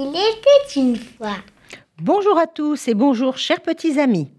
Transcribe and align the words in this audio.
Il 0.00 0.10
était 0.10 0.80
une 0.80 0.94
fois. 0.94 1.38
Bonjour 2.00 2.38
à 2.38 2.46
tous 2.46 2.86
et 2.86 2.94
bonjour 2.94 3.36
chers 3.36 3.60
petits 3.60 3.98
amis. 3.98 4.30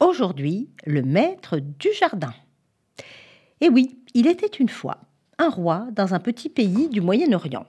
Aujourd'hui, 0.00 0.68
le 0.84 1.02
maître 1.02 1.58
du 1.58 1.92
jardin. 1.92 2.34
Et 3.60 3.68
oui, 3.68 4.00
il 4.14 4.26
était 4.26 4.48
une 4.48 4.68
fois 4.68 4.98
un 5.38 5.48
roi 5.48 5.86
dans 5.92 6.14
un 6.14 6.18
petit 6.18 6.48
pays 6.48 6.88
du 6.88 7.00
Moyen-Orient. 7.00 7.66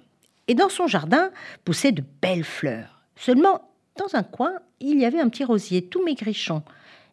Et 0.47 0.55
dans 0.55 0.69
son 0.69 0.87
jardin 0.87 1.29
poussaient 1.63 1.91
de 1.91 2.03
belles 2.23 2.43
fleurs. 2.43 3.03
Seulement, 3.15 3.69
dans 3.97 4.15
un 4.15 4.23
coin, 4.23 4.53
il 4.79 4.99
y 4.99 5.05
avait 5.05 5.21
un 5.21 5.29
petit 5.29 5.43
rosier 5.43 5.83
tout 5.83 6.03
maigrichon 6.03 6.63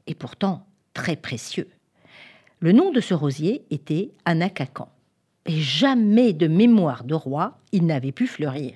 et 0.07 0.15
pourtant 0.15 0.65
très 0.95 1.17
précieux. 1.17 1.69
Le 2.61 2.73
nom 2.73 2.93
de 2.93 3.03
ce 3.03 3.13
rosier 3.13 3.67
était 3.71 4.13
Anacacan. 4.25 4.89
Et 5.45 5.61
jamais 5.61 6.33
de 6.33 6.47
mémoire 6.47 7.05
de 7.05 7.15
roi, 7.15 7.59
il 7.73 7.85
n'avait 7.85 8.11
pu 8.11 8.27
fleurir. 8.27 8.73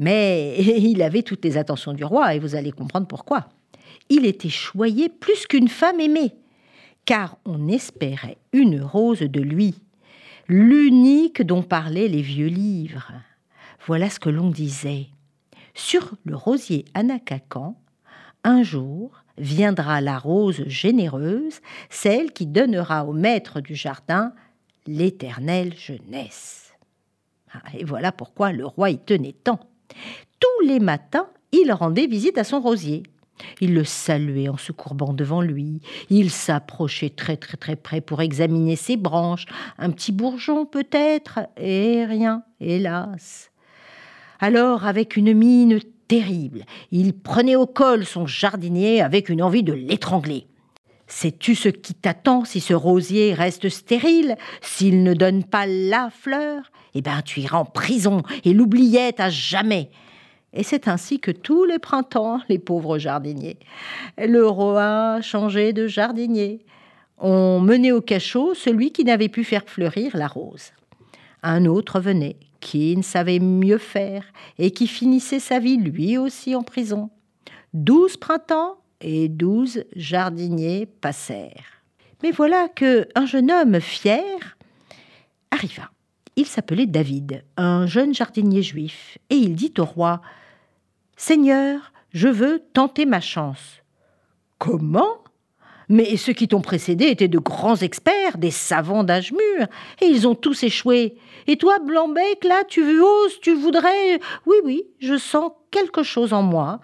Mais 0.00 0.56
il 0.58 1.02
avait 1.02 1.22
toutes 1.22 1.44
les 1.44 1.58
attentions 1.58 1.92
du 1.92 2.04
roi, 2.04 2.34
et 2.34 2.40
vous 2.40 2.56
allez 2.56 2.72
comprendre 2.72 3.06
pourquoi. 3.06 3.50
Il 4.08 4.26
était 4.26 4.48
choyé 4.48 5.08
plus 5.08 5.46
qu'une 5.46 5.68
femme 5.68 6.00
aimée, 6.00 6.34
car 7.04 7.36
on 7.44 7.68
espérait 7.68 8.38
une 8.52 8.80
rose 8.80 9.20
de 9.20 9.40
lui, 9.40 9.74
l'unique 10.48 11.42
dont 11.42 11.62
parlaient 11.62 12.08
les 12.08 12.22
vieux 12.22 12.48
livres. 12.48 13.12
Voilà 13.86 14.10
ce 14.10 14.18
que 14.18 14.30
l'on 14.30 14.50
disait. 14.50 15.08
Sur 15.74 16.14
le 16.24 16.34
rosier 16.34 16.86
Anacacan, 16.94 17.78
un 18.42 18.62
jour 18.62 19.22
viendra 19.36 20.00
la 20.00 20.18
rose 20.18 20.64
généreuse, 20.66 21.60
celle 21.90 22.32
qui 22.32 22.46
donnera 22.46 23.04
au 23.04 23.12
maître 23.12 23.60
du 23.60 23.74
jardin 23.74 24.32
l'éternelle 24.86 25.74
jeunesse. 25.76 26.72
Ah, 27.52 27.62
et 27.74 27.84
voilà 27.84 28.12
pourquoi 28.12 28.52
le 28.52 28.64
roi 28.64 28.90
y 28.90 28.98
tenait 28.98 29.34
tant. 29.44 29.60
Tous 30.38 30.66
les 30.66 30.80
matins, 30.80 31.28
il 31.52 31.72
rendait 31.72 32.06
visite 32.06 32.38
à 32.38 32.44
son 32.44 32.60
rosier. 32.60 33.02
Il 33.60 33.74
le 33.74 33.84
saluait 33.84 34.48
en 34.48 34.56
se 34.56 34.72
courbant 34.72 35.12
devant 35.12 35.40
lui. 35.40 35.80
Il 36.10 36.30
s'approchait 36.30 37.10
très 37.10 37.36
très 37.36 37.56
très 37.56 37.76
près 37.76 38.00
pour 38.00 38.20
examiner 38.20 38.76
ses 38.76 38.96
branches. 38.96 39.46
Un 39.78 39.90
petit 39.90 40.12
bourgeon 40.12 40.66
peut-être, 40.66 41.40
et 41.56 42.04
rien, 42.04 42.42
hélas. 42.60 43.50
Alors, 44.40 44.86
avec 44.86 45.16
une 45.16 45.34
mine 45.34 45.80
terrible, 46.08 46.64
il 46.90 47.12
prenait 47.12 47.56
au 47.56 47.66
col 47.66 48.04
son 48.04 48.26
jardinier 48.26 49.00
avec 49.00 49.28
une 49.28 49.42
envie 49.42 49.62
de 49.62 49.72
l'étrangler. 49.72 50.46
Sais-tu 51.06 51.54
ce 51.54 51.68
qui 51.68 51.94
t'attend 51.94 52.44
si 52.44 52.60
ce 52.60 52.72
rosier 52.72 53.34
reste 53.34 53.68
stérile, 53.68 54.36
s'il 54.60 55.02
ne 55.02 55.12
donne 55.12 55.44
pas 55.44 55.66
la 55.66 56.08
fleur? 56.10 56.70
Eh 56.94 57.02
bien, 57.02 57.22
tu 57.22 57.40
iras 57.40 57.58
en 57.58 57.64
prison 57.64 58.22
et 58.44 58.52
l'oubliette 58.52 59.20
à 59.20 59.30
jamais. 59.30 59.90
Et 60.52 60.64
c'est 60.64 60.88
ainsi 60.88 61.20
que 61.20 61.30
tous 61.30 61.64
les 61.64 61.78
printemps, 61.78 62.40
les 62.48 62.58
pauvres 62.58 62.98
jardiniers, 62.98 63.58
le 64.18 64.46
roi 64.46 65.20
changeait 65.20 65.72
de 65.72 65.86
jardinier. 65.86 66.64
On 67.18 67.60
menait 67.60 67.92
au 67.92 68.00
cachot 68.00 68.54
celui 68.54 68.90
qui 68.90 69.04
n'avait 69.04 69.28
pu 69.28 69.44
faire 69.44 69.64
fleurir 69.66 70.16
la 70.16 70.26
rose. 70.26 70.72
Un 71.42 71.66
autre 71.66 72.00
venait, 72.00 72.36
qui 72.58 72.96
ne 72.96 73.02
savait 73.02 73.38
mieux 73.38 73.78
faire 73.78 74.24
et 74.58 74.72
qui 74.72 74.86
finissait 74.86 75.38
sa 75.38 75.58
vie 75.58 75.76
lui 75.76 76.18
aussi 76.18 76.56
en 76.56 76.62
prison. 76.62 77.10
Douze 77.72 78.16
printemps, 78.16 78.80
et 79.00 79.28
douze 79.28 79.84
jardiniers 79.96 80.86
passèrent. 80.86 81.82
Mais 82.22 82.30
voilà 82.30 82.68
que 82.68 83.08
un 83.14 83.26
jeune 83.26 83.50
homme 83.50 83.80
fier 83.80 84.56
arriva. 85.50 85.90
Il 86.40 86.46
s'appelait 86.46 86.86
David, 86.86 87.44
un 87.58 87.86
jeune 87.86 88.14
jardinier 88.14 88.62
juif, 88.62 89.18
et 89.28 89.34
il 89.34 89.54
dit 89.54 89.74
au 89.76 89.84
roi 89.84 90.22
Seigneur, 91.14 91.92
je 92.14 92.28
veux 92.28 92.62
tenter 92.72 93.04
ma 93.04 93.20
chance. 93.20 93.82
Comment? 94.56 95.18
Mais 95.90 96.16
ceux 96.16 96.32
qui 96.32 96.48
t'ont 96.48 96.62
précédé 96.62 97.08
étaient 97.08 97.28
de 97.28 97.38
grands 97.38 97.76
experts, 97.76 98.38
des 98.38 98.50
savants 98.50 99.04
d'âge 99.04 99.32
mûr, 99.32 99.66
et 100.00 100.06
ils 100.06 100.26
ont 100.26 100.34
tous 100.34 100.62
échoué. 100.62 101.14
Et 101.46 101.58
toi, 101.58 101.78
Blanbec, 101.78 102.42
là, 102.44 102.64
tu 102.66 103.02
oses, 103.02 103.38
tu 103.42 103.54
voudrais? 103.54 104.18
Oui, 104.46 104.56
oui, 104.64 104.84
je 104.98 105.18
sens 105.18 105.52
quelque 105.70 106.02
chose 106.02 106.32
en 106.32 106.40
moi 106.40 106.80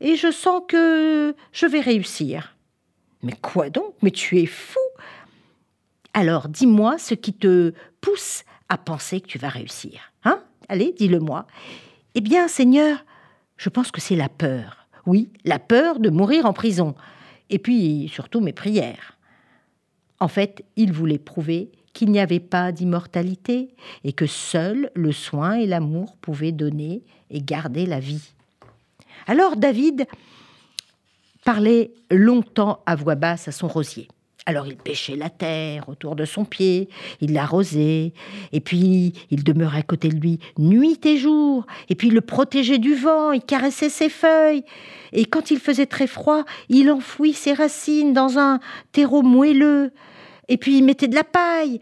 et 0.00 0.14
je 0.14 0.30
sens 0.30 0.62
que 0.68 1.34
je 1.50 1.66
vais 1.66 1.80
réussir. 1.80 2.54
Mais 3.24 3.34
quoi 3.42 3.70
donc? 3.70 3.92
Mais 4.02 4.12
tu 4.12 4.38
es 4.38 4.46
fou 4.46 4.78
Alors 6.14 6.48
dis-moi 6.48 6.96
ce 6.98 7.14
qui 7.14 7.32
te 7.32 7.74
pousse 8.00 8.44
à 8.70 8.78
penser 8.78 9.20
que 9.20 9.26
tu 9.26 9.36
vas 9.36 9.50
réussir. 9.50 10.12
Hein? 10.24 10.40
Allez, 10.68 10.94
dis-le-moi. 10.96 11.46
Eh 12.14 12.22
bien, 12.22 12.48
Seigneur, 12.48 13.04
je 13.58 13.68
pense 13.68 13.90
que 13.90 14.00
c'est 14.00 14.16
la 14.16 14.30
peur. 14.30 14.86
Oui, 15.04 15.30
la 15.44 15.58
peur 15.58 15.98
de 15.98 16.08
mourir 16.08 16.46
en 16.46 16.54
prison. 16.54 16.94
Et 17.50 17.58
puis, 17.58 18.08
surtout, 18.12 18.40
mes 18.40 18.52
prières. 18.54 19.18
En 20.20 20.28
fait, 20.28 20.64
il 20.76 20.92
voulait 20.92 21.18
prouver 21.18 21.72
qu'il 21.92 22.10
n'y 22.10 22.20
avait 22.20 22.40
pas 22.40 22.72
d'immortalité 22.72 23.74
et 24.04 24.12
que 24.12 24.26
seul 24.26 24.90
le 24.94 25.12
soin 25.12 25.54
et 25.54 25.66
l'amour 25.66 26.16
pouvaient 26.16 26.52
donner 26.52 27.02
et 27.30 27.42
garder 27.42 27.86
la 27.86 28.00
vie. 28.00 28.32
Alors 29.26 29.56
David 29.56 30.06
parlait 31.44 31.90
longtemps 32.10 32.82
à 32.86 32.94
voix 32.94 33.16
basse 33.16 33.48
à 33.48 33.52
son 33.52 33.66
rosier. 33.66 34.08
Alors 34.50 34.66
il 34.66 34.74
pêchait 34.74 35.14
la 35.14 35.30
terre 35.30 35.88
autour 35.88 36.16
de 36.16 36.24
son 36.24 36.44
pied, 36.44 36.88
il 37.20 37.34
l'arrosait, 37.34 38.12
et 38.50 38.58
puis 38.58 39.12
il 39.30 39.44
demeurait 39.44 39.78
à 39.78 39.82
côté 39.84 40.08
de 40.08 40.18
lui 40.18 40.40
nuit 40.58 40.98
et 41.04 41.18
jour, 41.18 41.68
et 41.88 41.94
puis 41.94 42.08
il 42.08 42.14
le 42.14 42.20
protégeait 42.20 42.78
du 42.78 42.96
vent, 42.96 43.30
il 43.30 43.42
caressait 43.42 43.88
ses 43.88 44.08
feuilles, 44.08 44.64
et 45.12 45.24
quand 45.24 45.52
il 45.52 45.60
faisait 45.60 45.86
très 45.86 46.08
froid, 46.08 46.42
il 46.68 46.90
enfouit 46.90 47.32
ses 47.32 47.52
racines 47.52 48.12
dans 48.12 48.40
un 48.40 48.58
terreau 48.90 49.22
moelleux, 49.22 49.92
et 50.48 50.56
puis 50.56 50.78
il 50.78 50.84
mettait 50.84 51.06
de 51.06 51.14
la 51.14 51.22
paille. 51.22 51.80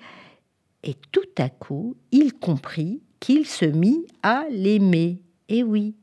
Et 0.84 0.94
tout 1.10 1.22
à 1.38 1.48
coup, 1.48 1.96
il 2.12 2.34
comprit 2.34 3.00
qu'il 3.18 3.46
se 3.46 3.64
mit 3.64 4.04
à 4.22 4.44
l'aimer. 4.50 5.22
Et 5.48 5.62
oui, 5.62 5.94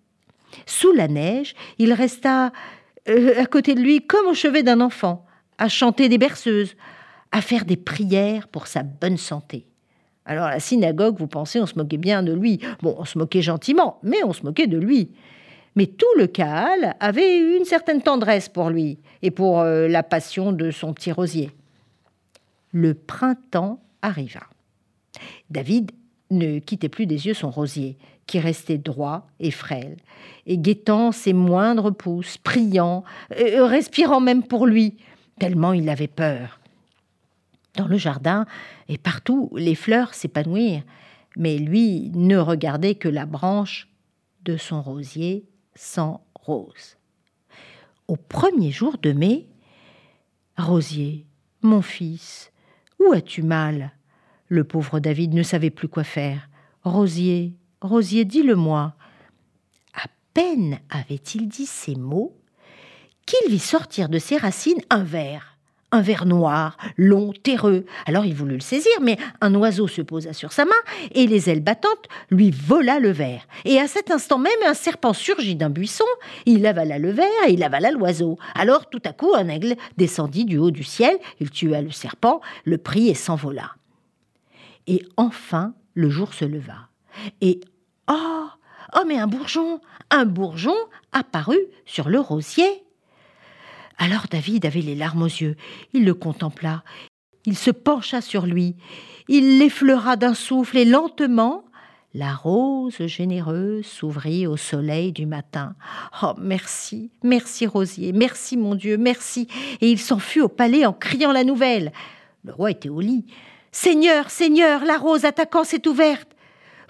sous 0.66 0.94
la 0.94 1.08
neige, 1.08 1.54
il 1.78 1.94
resta 1.94 2.52
euh, 3.08 3.40
à 3.40 3.46
côté 3.46 3.75
de 3.75 3.81
lui 3.81 4.02
comme 4.02 4.25
au 4.25 4.34
chevet 4.34 4.64
d'un 4.64 4.81
enfant, 4.81 5.28
à 5.58 5.70
chanter 5.70 6.10
des 6.10 6.18
berceuses, 6.18 6.76
à 7.32 7.42
faire 7.42 7.66
des 7.66 7.78
prières 7.78 8.48
pour 8.48 8.68
sa 8.68 8.84
bonne 8.84 9.18
santé. 9.18 9.66
Alors 10.26 10.48
la 10.48 10.60
synagogue, 10.60 11.18
vous 11.20 11.28
pensez, 11.28 11.60
on 11.60 11.66
se 11.66 11.76
moquait 11.76 11.98
bien 11.98 12.24
de 12.24 12.34
lui. 12.34 12.60
Bon, 12.82 12.96
on 12.98 13.06
se 13.06 13.18
moquait 13.18 13.42
gentiment, 13.42 14.00
mais 14.04 14.24
on 14.24 14.34
se 14.34 14.44
moquait 14.44 14.68
de 14.68 14.78
lui. 14.78 15.12
Mais 15.76 15.88
tout 15.88 16.06
le 16.18 16.28
Kaal 16.28 16.96
avait 17.00 17.38
une 17.58 17.66
certaine 17.66 18.02
tendresse 18.02 18.50
pour 18.50 18.70
lui 18.70 18.98
et 19.22 19.32
pour 19.32 19.60
euh, 19.60 19.88
la 19.88 20.04
passion 20.04 20.52
de 20.52 20.72
son 20.72 20.94
petit 20.94 21.12
rosier. 21.12 21.52
Le 22.72 22.94
printemps 22.94 23.82
arriva. 24.02 24.42
David 25.50 25.92
ne 26.32 26.60
quittait 26.60 26.90
plus 26.90 27.06
des 27.06 27.28
yeux 27.28 27.34
son 27.34 27.52
rosier, 27.52 27.98
qui 28.26 28.40
restait 28.40 28.78
droit 28.78 29.28
et 29.40 29.52
frêle, 29.52 29.98
et 30.48 30.58
guettant 30.58 31.12
ses 31.12 31.34
moindres 31.34 31.94
pousses, 31.94 32.38
priant, 32.38 33.04
euh, 33.40 33.66
respirant 33.66 34.20
même 34.20 34.44
pour 34.44 34.66
lui, 34.66 34.98
tellement 35.40 35.73
il 35.73 35.90
avait 35.90 36.07
peur. 36.07 36.60
Dans 37.75 37.88
le 37.88 37.98
jardin 37.98 38.45
et 38.88 38.98
partout, 38.98 39.51
les 39.56 39.75
fleurs 39.75 40.13
s'épanouirent, 40.13 40.83
mais 41.36 41.57
lui 41.57 42.10
ne 42.13 42.38
regardait 42.38 42.95
que 42.95 43.10
la 43.10 43.25
branche 43.25 43.89
de 44.44 44.57
son 44.57 44.81
rosier 44.81 45.45
sans 45.75 46.25
rose. 46.36 46.98
Au 48.07 48.15
premier 48.15 48.71
jour 48.71 48.98
de 48.98 49.12
mai, 49.12 49.48
Rosier, 50.57 51.25
mon 51.63 51.81
fils, 51.81 52.51
où 53.00 53.12
as-tu 53.12 53.44
mal? 53.44 53.92
Le 54.48 54.63
pauvre 54.63 55.00
David 55.00 55.33
ne 55.33 55.44
savait 55.44 55.69
plus 55.69 55.89
quoi 55.89 56.06
faire. 56.06 56.50
Rosier, 56.83 57.56
Rosier, 57.81 58.24
dis-le-moi. 58.24 58.94
À 59.94 60.07
peine 60.33 60.80
avait-il 60.89 61.50
dit 61.50 61.65
ces 61.65 61.95
mots 61.95 62.38
qu'il 63.25 63.51
vit 63.51 63.60
sortir 63.60 64.10
de 64.10 64.19
ses 64.19 64.38
racines 64.38 64.81
un 64.89 65.04
ver, 65.04 65.57
un 65.92 66.01
ver 66.01 66.25
noir, 66.25 66.77
long, 66.98 67.31
terreux. 67.31 67.86
Alors 68.06 68.25
il 68.25 68.33
voulut 68.33 68.56
le 68.56 68.62
saisir, 68.62 68.92
mais 69.01 69.18
un 69.42 69.56
oiseau 69.56 69.88
se 69.88 70.01
posa 70.01 70.33
sur 70.33 70.51
sa 70.51 70.66
main 70.66 70.72
et 71.12 71.27
les 71.27 71.50
ailes 71.50 71.63
battantes 71.63 72.07
lui 72.30 72.51
vola 72.51 73.00
le 73.00 73.12
ver. 73.12 73.48
Et 73.63 73.80
à 73.80 73.88
cet 73.88 74.12
instant 74.12 74.38
même, 74.38 74.51
un 74.66 74.74
serpent 74.74 75.13
surgit 75.13 75.56
d'un 75.56 75.69
buisson, 75.69 76.06
il 76.45 76.66
avala 76.66 77.00
le 77.00 77.12
ver 77.12 77.27
il 77.48 77.63
avala 77.63 77.92
l'oiseau. 77.92 78.38
Alors 78.56 78.89
tout 78.89 79.01
à 79.06 79.13
coup, 79.13 79.33
un 79.36 79.48
aigle 79.48 79.75
descendit 79.98 80.45
du 80.45 80.57
haut 80.57 80.72
du 80.72 80.83
ciel, 80.83 81.18
il 81.39 81.50
tua 81.50 81.81
le 81.81 81.92
serpent, 81.92 82.42
le 82.63 82.77
prit 82.77 83.10
et 83.10 83.16
s'envola. 83.16 83.72
Et 84.88 85.04
enfin, 85.18 85.74
le 85.94 86.10
jour 86.10 86.33
se 86.33 86.45
leva. 86.45 86.89
Et 87.42 87.62
Oh 88.07 88.48
Oh, 88.95 89.04
mais 89.07 89.18
un 89.18 89.27
bourgeon 89.27 89.81
Un 90.10 90.25
bourgeon 90.25 90.75
apparut 91.12 91.66
sur 91.86 92.07
le 92.07 92.19
rosier. 92.19 92.85
Alors 93.97 94.25
David 94.30 94.65
avait 94.65 94.81
les 94.81 94.95
larmes 94.95 95.24
aux 95.24 95.25
yeux. 95.25 95.56
Il 95.94 96.06
le 96.06 96.13
contempla. 96.13 96.83
Il 97.45 97.57
se 97.57 97.71
pencha 97.71 98.21
sur 98.21 98.45
lui. 98.45 98.75
Il 99.27 99.59
l'effleura 99.59 100.15
d'un 100.15 100.33
souffle 100.33 100.77
et 100.77 100.86
lentement, 100.86 101.65
la 102.13 102.33
rose 102.33 103.06
généreuse 103.07 103.86
s'ouvrit 103.86 104.47
au 104.47 104.56
soleil 104.56 105.12
du 105.12 105.25
matin. 105.25 105.75
Oh, 106.24 106.33
merci, 106.39 107.12
merci 107.24 107.68
Rosier, 107.68 108.13
merci 108.13 108.56
mon 108.56 108.75
Dieu, 108.75 108.97
merci. 108.97 109.47
Et 109.81 109.92
il 109.92 110.00
s'enfuit 110.00 110.41
au 110.41 110.48
palais 110.48 110.86
en 110.86 110.94
criant 110.94 111.33
la 111.33 111.44
nouvelle. 111.44 111.91
Le 112.45 112.53
roi 112.53 112.71
était 112.71 112.89
au 112.89 113.01
lit. 113.01 113.25
Seigneur, 113.71 114.30
Seigneur, 114.30 114.86
la 114.86 114.98
rose 114.98 115.25
attaquant 115.25 115.65
s'est 115.65 115.88
ouverte. 115.88 116.35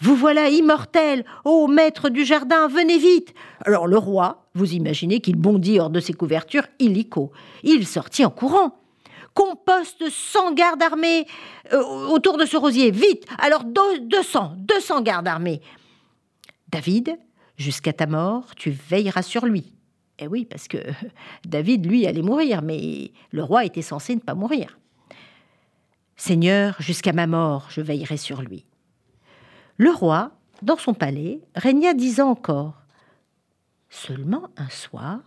Vous 0.01 0.15
voilà 0.15 0.49
immortel, 0.49 1.25
ô 1.43 1.67
maître 1.67 2.09
du 2.09 2.25
jardin, 2.25 2.67
venez 2.67 2.97
vite. 2.97 3.33
Alors 3.65 3.87
le 3.87 3.97
roi, 3.97 4.47
vous 4.53 4.73
imaginez 4.73 5.21
qu'il 5.21 5.35
bondit 5.35 5.79
hors 5.79 5.89
de 5.89 5.99
ses 5.99 6.13
couvertures 6.13 6.67
illico. 6.79 7.31
Il 7.63 7.85
sortit 7.85 8.25
en 8.25 8.29
courant 8.29 8.77
qu'on 9.33 9.55
poste 9.55 10.09
100 10.09 10.53
gardes 10.53 10.81
armés 10.81 11.27
euh, 11.73 11.81
autour 12.07 12.37
de 12.37 12.45
ce 12.45 12.57
rosier. 12.57 12.91
Vite 12.91 13.25
Alors 13.37 13.63
200, 13.63 14.53
200 14.57 15.01
gardes 15.01 15.27
armés. 15.27 15.61
David, 16.69 17.17
jusqu'à 17.57 17.93
ta 17.93 18.07
mort, 18.07 18.55
tu 18.55 18.71
veilleras 18.71 19.21
sur 19.21 19.45
lui. 19.45 19.73
Eh 20.19 20.27
oui, 20.27 20.45
parce 20.45 20.67
que 20.67 20.77
David, 21.45 21.85
lui, 21.85 22.07
allait 22.07 22.21
mourir, 22.21 22.61
mais 22.61 23.11
le 23.31 23.43
roi 23.43 23.65
était 23.65 23.81
censé 23.81 24.15
ne 24.15 24.21
pas 24.21 24.35
mourir. 24.35 24.77
Seigneur, 26.15 26.75
jusqu'à 26.79 27.11
ma 27.11 27.27
mort, 27.27 27.67
je 27.69 27.81
veillerai 27.81 28.17
sur 28.17 28.41
lui. 28.41 28.65
Le 29.77 29.91
roi, 29.91 30.31
dans 30.61 30.77
son 30.77 30.93
palais, 30.93 31.41
régna 31.55 31.93
dix 31.93 32.21
ans 32.21 32.29
encore. 32.29 32.81
Seulement 33.89 34.49
un 34.57 34.69
soir, 34.69 35.19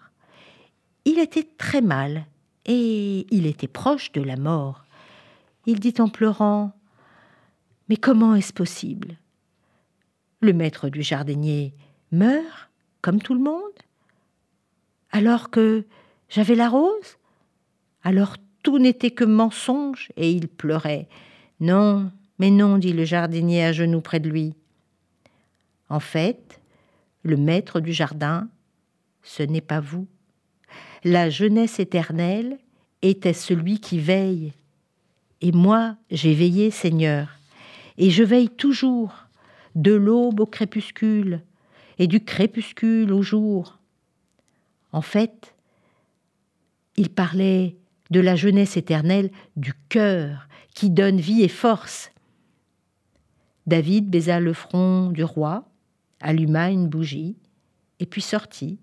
il 1.04 1.18
était 1.18 1.48
très 1.56 1.80
mal 1.80 2.26
et 2.64 3.26
il 3.30 3.46
était 3.46 3.68
proche 3.68 4.12
de 4.12 4.22
la 4.22 4.36
mort. 4.36 4.84
Il 5.66 5.80
dit 5.80 5.94
en 5.98 6.08
pleurant 6.08 6.72
Mais 7.88 7.96
comment 7.96 8.34
est-ce 8.34 8.52
possible? 8.52 9.16
Le 10.40 10.52
maître 10.52 10.88
du 10.88 11.02
jardinier 11.02 11.74
meurt, 12.12 12.70
comme 13.02 13.20
tout 13.20 13.34
le 13.34 13.40
monde 13.40 13.62
Alors 15.10 15.50
que 15.50 15.84
j'avais 16.28 16.54
la 16.54 16.68
rose 16.68 17.18
Alors 18.02 18.36
tout 18.62 18.78
n'était 18.78 19.10
que 19.10 19.24
mensonge 19.24 20.10
Et 20.16 20.30
il 20.30 20.48
pleurait. 20.48 21.08
Non, 21.60 22.12
mais 22.38 22.50
non, 22.50 22.78
dit 22.78 22.92
le 22.92 23.04
jardinier 23.04 23.64
à 23.64 23.72
genoux 23.72 24.00
près 24.00 24.20
de 24.20 24.28
lui. 24.28 24.54
En 25.88 26.00
fait, 26.00 26.60
le 27.22 27.36
maître 27.36 27.80
du 27.80 27.92
jardin, 27.92 28.48
ce 29.22 29.42
n'est 29.42 29.60
pas 29.60 29.80
vous 29.80 30.06
la 31.04 31.30
jeunesse 31.30 31.78
éternelle 31.78 32.58
était 33.02 33.32
celui 33.32 33.80
qui 33.80 33.98
veille. 33.98 34.52
Et 35.40 35.52
moi, 35.52 35.96
j'ai 36.10 36.34
veillé, 36.34 36.70
Seigneur, 36.70 37.28
et 37.96 38.10
je 38.10 38.24
veille 38.24 38.50
toujours, 38.50 39.26
de 39.74 39.92
l'aube 39.92 40.40
au 40.40 40.46
crépuscule, 40.46 41.42
et 41.98 42.06
du 42.06 42.24
crépuscule 42.24 43.12
au 43.12 43.22
jour. 43.22 43.78
En 44.92 45.02
fait, 45.02 45.54
il 46.96 47.10
parlait 47.10 47.76
de 48.10 48.20
la 48.20 48.34
jeunesse 48.34 48.76
éternelle 48.76 49.30
du 49.56 49.74
cœur 49.88 50.48
qui 50.74 50.90
donne 50.90 51.20
vie 51.20 51.42
et 51.42 51.48
force. 51.48 52.10
David 53.68 54.10
baisa 54.10 54.40
le 54.40 54.52
front 54.52 55.10
du 55.10 55.22
roi, 55.22 55.68
alluma 56.20 56.70
une 56.70 56.88
bougie, 56.88 57.36
et 58.00 58.06
puis 58.06 58.22
sortit 58.22 58.80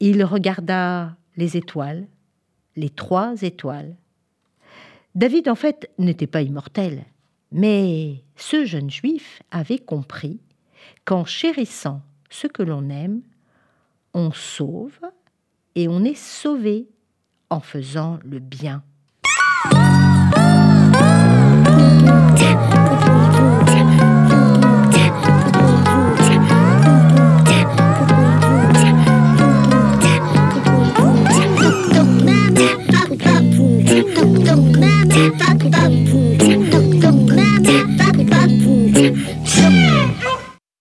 il 0.00 0.24
regarda 0.24 1.16
les 1.36 1.56
étoiles, 1.56 2.08
les 2.74 2.88
trois 2.88 3.42
étoiles. 3.42 3.94
David, 5.14 5.48
en 5.48 5.54
fait, 5.54 5.90
n'était 5.98 6.26
pas 6.26 6.42
immortel, 6.42 7.04
mais 7.52 8.24
ce 8.36 8.64
jeune 8.64 8.90
juif 8.90 9.42
avait 9.50 9.78
compris 9.78 10.40
qu'en 11.04 11.24
chérissant 11.24 12.00
ce 12.30 12.46
que 12.46 12.62
l'on 12.62 12.88
aime, 12.88 13.20
on 14.14 14.32
sauve 14.32 14.98
et 15.74 15.86
on 15.86 16.02
est 16.02 16.16
sauvé 16.16 16.88
en 17.50 17.60
faisant 17.60 18.18
le 18.24 18.38
bien. 18.38 18.82